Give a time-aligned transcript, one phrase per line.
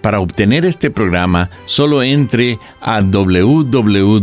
[0.00, 4.20] Para obtener este programa, solo entre a www.lavoz.org.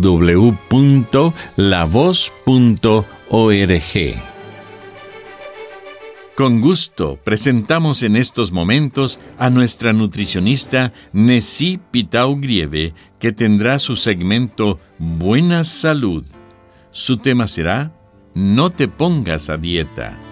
[6.37, 13.95] Con gusto presentamos en estos momentos a nuestra nutricionista Nessie Pitau Grieve, que tendrá su
[13.95, 16.25] segmento Buena Salud.
[16.91, 17.91] Su tema será
[18.35, 20.26] No te pongas a dieta.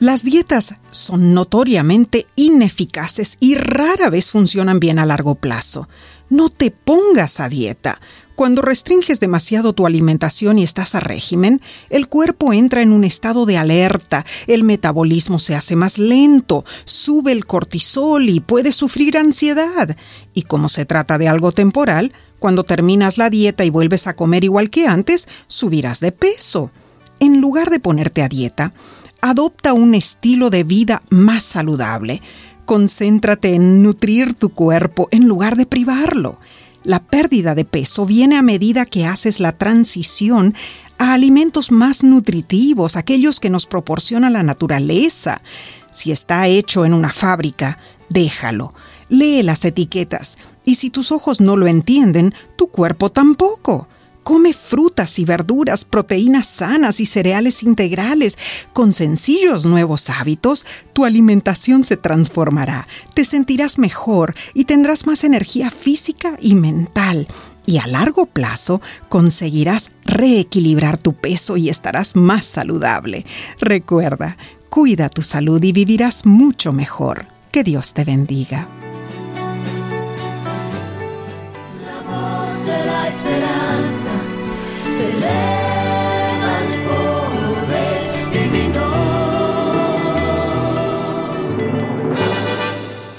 [0.00, 5.88] Las dietas son notoriamente ineficaces y rara vez funcionan bien a largo plazo.
[6.30, 8.00] No te pongas a dieta.
[8.36, 13.44] Cuando restringes demasiado tu alimentación y estás a régimen, el cuerpo entra en un estado
[13.44, 19.96] de alerta, el metabolismo se hace más lento, sube el cortisol y puedes sufrir ansiedad.
[20.32, 24.44] Y como se trata de algo temporal, cuando terminas la dieta y vuelves a comer
[24.44, 26.70] igual que antes, subirás de peso.
[27.18, 28.72] En lugar de ponerte a dieta,
[29.20, 32.22] Adopta un estilo de vida más saludable.
[32.64, 36.38] Concéntrate en nutrir tu cuerpo en lugar de privarlo.
[36.84, 40.54] La pérdida de peso viene a medida que haces la transición
[40.98, 45.42] a alimentos más nutritivos, aquellos que nos proporciona la naturaleza.
[45.90, 48.72] Si está hecho en una fábrica, déjalo.
[49.08, 53.88] Lee las etiquetas y si tus ojos no lo entienden, tu cuerpo tampoco.
[54.28, 58.36] Come frutas y verduras, proteínas sanas y cereales integrales.
[58.74, 65.70] Con sencillos nuevos hábitos, tu alimentación se transformará, te sentirás mejor y tendrás más energía
[65.70, 67.26] física y mental.
[67.64, 73.24] Y a largo plazo conseguirás reequilibrar tu peso y estarás más saludable.
[73.60, 74.36] Recuerda,
[74.68, 77.24] cuida tu salud y vivirás mucho mejor.
[77.50, 78.68] Que Dios te bendiga.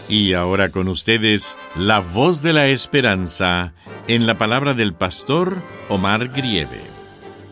[0.09, 3.73] Y ahora con ustedes, la voz de la esperanza
[4.07, 6.81] en la palabra del pastor Omar Grieve.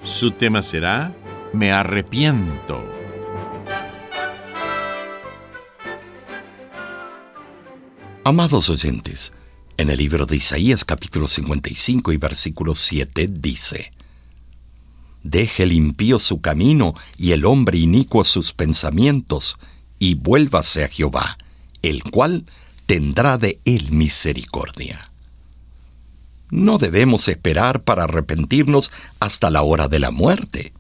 [0.02, 1.16] Su tema será
[1.54, 2.84] Me arrepiento.
[8.24, 9.34] Amados oyentes,
[9.78, 13.92] en el libro de Isaías capítulo 55 y versículo 7 dice,
[15.24, 19.58] Deje el impío su camino y el hombre inicuo sus pensamientos,
[20.00, 21.38] y vuélvase a Jehová
[21.82, 22.46] el cual
[22.86, 25.12] tendrá de él misericordia.
[26.50, 30.74] No debemos esperar para arrepentirnos hasta la hora de la muerte.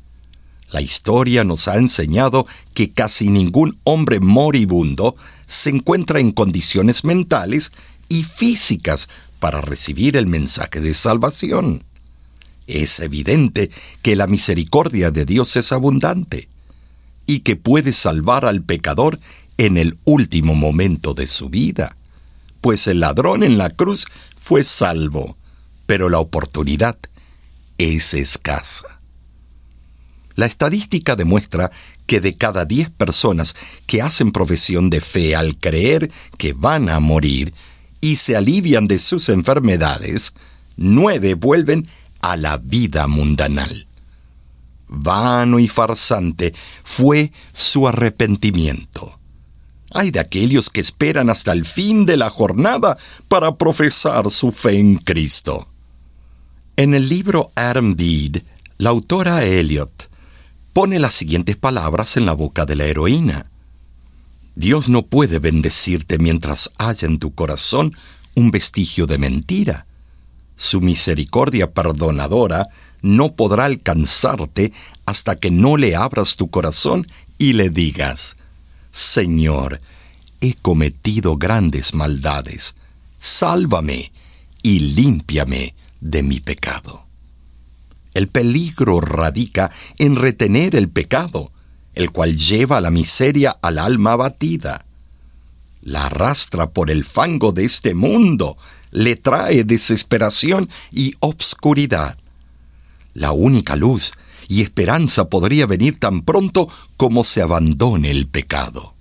[0.69, 5.15] La historia nos ha enseñado que casi ningún hombre moribundo
[5.45, 7.71] se encuentra en condiciones mentales
[8.09, 9.09] y físicas
[9.39, 11.83] para recibir el mensaje de salvación.
[12.67, 16.49] Es evidente que la misericordia de Dios es abundante
[17.25, 19.19] y que puede salvar al pecador
[19.57, 21.95] en el último momento de su vida,
[22.61, 24.05] pues el ladrón en la cruz
[24.39, 25.37] fue salvo,
[25.85, 26.97] pero la oportunidad
[27.77, 28.99] es escasa.
[30.35, 31.71] La estadística demuestra
[32.05, 33.55] que de cada diez personas
[33.87, 37.53] que hacen profesión de fe al creer que van a morir
[38.01, 40.33] y se alivian de sus enfermedades,
[40.75, 41.87] nueve vuelven
[42.21, 43.87] a la vida mundanal.
[44.87, 46.53] Vano y farsante
[46.83, 49.19] fue su arrepentimiento.
[49.91, 52.97] Hay de aquellos que esperan hasta el fin de la jornada
[53.27, 55.67] para profesar su fe en Cristo.
[56.75, 58.43] En el libro Adam Bede,
[58.77, 60.09] la autora Eliot
[60.73, 63.49] pone las siguientes palabras en la boca de la heroína.
[64.53, 67.93] Dios no puede bendecirte mientras haya en tu corazón
[68.35, 69.86] un vestigio de mentira.
[70.57, 72.67] Su misericordia perdonadora
[73.01, 74.73] no podrá alcanzarte
[75.05, 77.07] hasta que no le abras tu corazón
[77.37, 78.35] y le digas,
[78.91, 79.79] Señor,
[80.41, 82.73] he cometido grandes maldades.
[83.19, 84.11] Sálvame
[84.63, 87.05] y límpiame de mi pecado.
[88.15, 91.51] El peligro radica en retener el pecado,
[91.93, 94.85] el cual lleva la miseria al alma abatida.
[95.81, 98.57] La arrastra por el fango de este mundo,
[98.91, 102.17] le trae desesperación y obscuridad.
[103.13, 104.13] La única luz
[104.47, 108.93] y esperanza podría venir tan pronto como se abandone el pecado.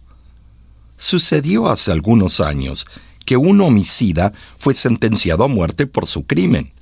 [0.96, 2.86] Sucedió hace algunos años
[3.24, 6.72] que un homicida fue sentenciado a muerte por su crimen.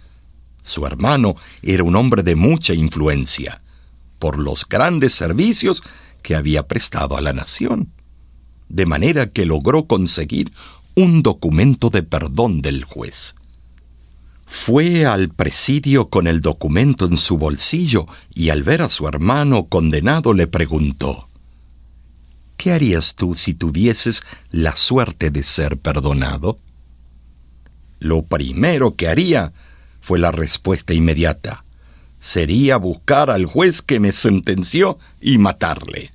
[0.62, 3.62] Su hermano era un hombre de mucha influencia,
[4.18, 5.82] por los grandes servicios
[6.22, 7.92] que había prestado a la nación,
[8.68, 10.52] de manera que logró conseguir
[10.94, 13.34] un documento de perdón del juez.
[14.46, 19.66] Fue al presidio con el documento en su bolsillo y al ver a su hermano
[19.66, 21.28] condenado le preguntó,
[22.56, 26.58] ¿Qué harías tú si tuvieses la suerte de ser perdonado?
[27.98, 29.52] Lo primero que haría,
[30.00, 31.64] fue la respuesta inmediata,
[32.20, 36.10] sería buscar al juez que me sentenció y matarle.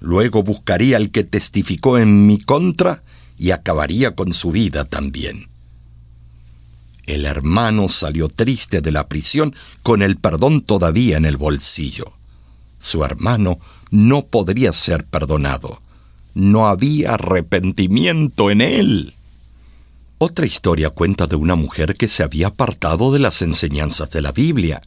[0.00, 3.02] Luego buscaría al que testificó en mi contra
[3.38, 5.48] y acabaría con su vida también.
[7.04, 12.12] El hermano salió triste de la prisión con el perdón todavía en el bolsillo.
[12.78, 13.58] Su hermano
[13.90, 15.80] no podría ser perdonado.
[16.34, 19.14] No había arrepentimiento en él.
[20.18, 24.30] Otra historia cuenta de una mujer que se había apartado de las enseñanzas de la
[24.30, 24.80] Biblia,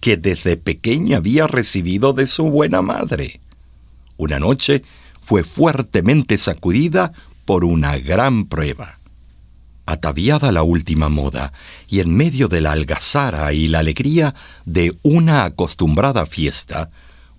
[0.00, 3.40] que desde pequeña había recibido de su buena madre.
[4.16, 4.82] Una noche
[5.20, 7.12] fue fuertemente sacudida
[7.48, 8.98] por una gran prueba
[9.86, 11.54] ataviada la última moda,
[11.88, 14.34] y en medio de la algazara y la alegría
[14.66, 16.90] de una acostumbrada fiesta,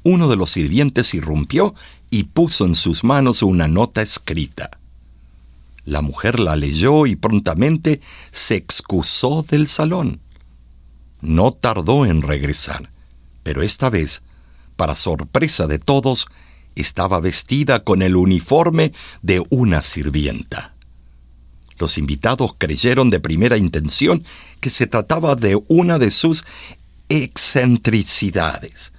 [0.02, 1.76] uno de los sirvientes irrumpió
[2.10, 4.72] y puso en sus manos una nota escrita.
[5.86, 8.02] La mujer la leyó y prontamente
[8.32, 10.22] se excusó del salón.
[11.22, 12.90] No tardó en regresar,
[13.44, 14.24] pero esta vez,
[14.76, 16.26] para sorpresa de todos,
[16.76, 20.76] estaba vestida con el uniforme de una sirvienta.
[21.78, 24.24] Los invitados creyeron de primera intención
[24.60, 26.46] que se trataba de una de sus
[27.08, 28.92] excentricidades,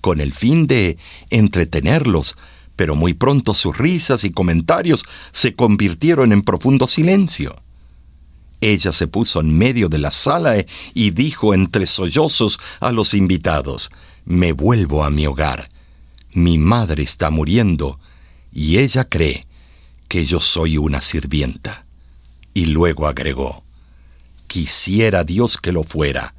[0.00, 0.98] con el fin de
[1.30, 2.36] entretenerlos,
[2.76, 7.60] pero muy pronto sus risas y comentarios se convirtieron en profundo silencio.
[8.60, 10.64] Ella se puso en medio de la sala
[10.94, 13.90] y dijo entre sollozos a los invitados,
[14.24, 15.68] Me vuelvo a mi hogar.
[16.32, 17.98] Mi madre está muriendo
[18.52, 19.46] y ella cree
[20.08, 21.86] que yo soy una sirvienta.
[22.54, 23.62] Y luego agregó,
[24.46, 26.34] Quisiera Dios que lo fuera,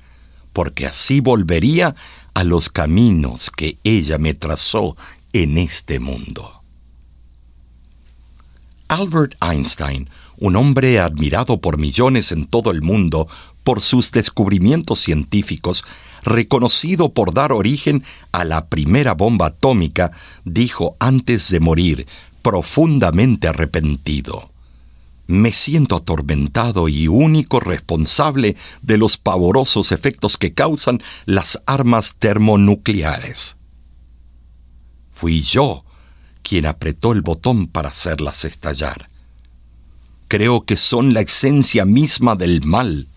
[0.52, 1.96] porque así volvería
[2.34, 4.98] a los caminos que ella me trazó
[5.32, 6.64] en este mundo.
[8.88, 10.10] Albert Einstein,
[10.40, 13.28] un hombre admirado por millones en todo el mundo
[13.64, 15.84] por sus descubrimientos científicos,
[16.24, 20.12] reconocido por dar origen a la primera bomba atómica,
[20.46, 22.08] dijo antes de morir,
[22.42, 24.50] profundamente arrepentido,
[25.28, 33.56] me siento atormentado y único responsable de los pavorosos efectos que causan las armas termonucleares.
[35.12, 35.86] Fui yo
[36.42, 39.09] quien apretó el botón para hacerlas estallar.
[40.30, 43.10] Creo que son la esencia misma del mal.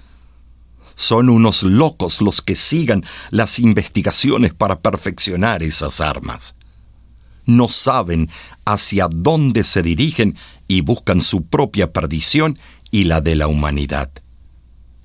[0.97, 6.57] Son unos locos los que sigan las investigaciones para perfeccionar esas armas
[7.47, 8.31] no saben
[8.65, 10.37] hacia dónde se dirigen
[10.69, 12.59] y buscan su propia perdición
[12.91, 14.11] y la de la humanidad.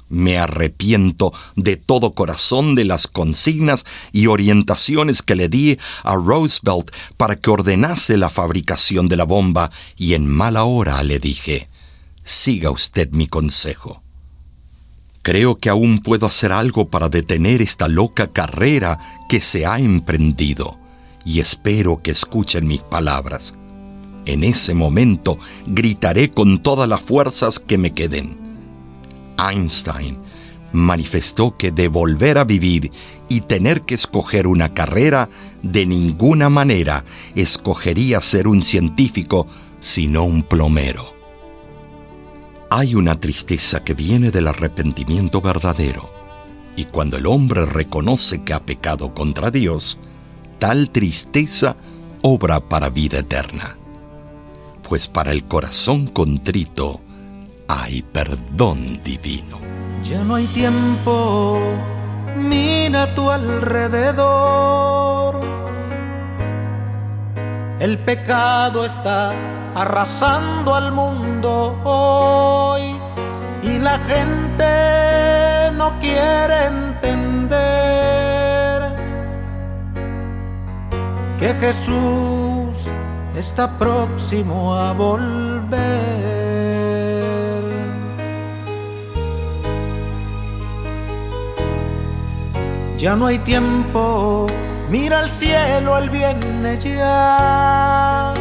[0.10, 6.92] Me arrepiento de todo corazón de las consignas y orientaciones que le di a Roosevelt
[7.18, 11.68] para que ordenase la fabricación de la bomba y en mala hora le dije,
[12.28, 14.04] siga usted mi consejo.
[15.22, 20.78] Creo que aún puedo hacer algo para detener esta loca carrera que se ha emprendido
[21.26, 23.56] y espero que escuchen mis palabras.
[24.26, 28.38] En ese momento gritaré con todas las fuerzas que me queden.
[29.38, 30.20] Einstein
[30.74, 32.92] manifestó que de volver a vivir
[33.30, 35.30] y tener que escoger una carrera,
[35.64, 37.06] de ninguna manera
[37.36, 39.48] escogería ser un científico,
[39.80, 41.17] sino un plomero.
[42.70, 46.12] Hay una tristeza que viene del arrepentimiento verdadero,
[46.76, 49.98] y cuando el hombre reconoce que ha pecado contra Dios,
[50.60, 51.78] tal tristeza
[52.24, 53.78] obra para vida eterna.
[54.84, 57.00] Pues para el corazón contrito
[57.70, 59.60] hay perdón divino.
[60.04, 61.62] Ya no hay tiempo,
[62.36, 64.78] mira a tu alrededor.
[67.80, 69.34] El pecado está
[69.74, 72.96] arrasando al mundo hoy
[73.64, 77.38] y la gente no quiere entender
[81.40, 82.78] que Jesús
[83.36, 85.78] está próximo a volver.
[92.98, 94.48] Ya no hay tiempo,
[94.90, 98.34] mira al cielo, Él viene ya.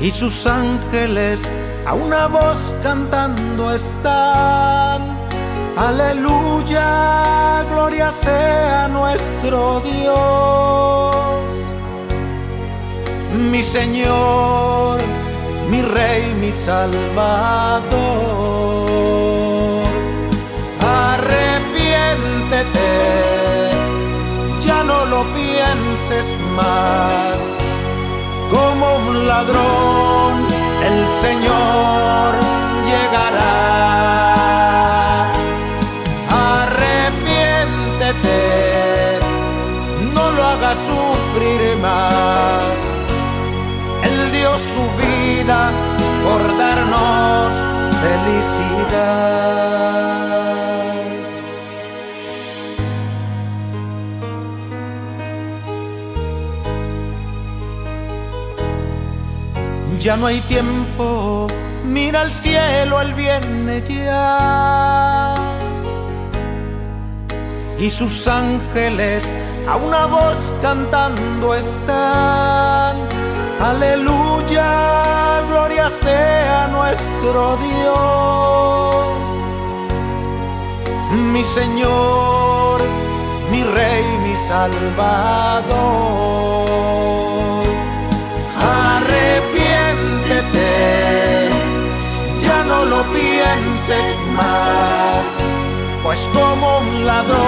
[0.00, 1.40] Y sus ángeles
[1.84, 5.18] a una voz cantando están.
[5.76, 11.42] Aleluya, gloria sea nuestro Dios.
[13.50, 15.00] Mi Señor,
[15.68, 17.88] mi Rey, mi Salvador.
[20.80, 23.70] Arrepiéntete,
[24.64, 27.57] ya no lo pienses más.
[28.50, 30.46] Como un ladrón,
[30.88, 32.34] el Señor
[32.88, 33.54] llegará.
[36.30, 39.20] Arrepiéntete,
[40.14, 42.78] no lo hagas sufrir más.
[44.04, 45.60] Él dio su vida
[46.24, 47.52] por darnos
[48.02, 49.68] felicidad.
[60.08, 61.46] Ya no hay tiempo,
[61.84, 65.34] mira al cielo, Él viene ya.
[67.78, 69.22] Y sus ángeles
[69.68, 72.96] a una voz cantando están.
[73.60, 79.04] Aleluya, gloria sea nuestro Dios.
[81.34, 82.80] Mi Señor,
[83.50, 86.28] mi Rey, mi Salvador.
[92.44, 95.24] Ya no lo pienses más,
[96.02, 97.47] pues como un ladrón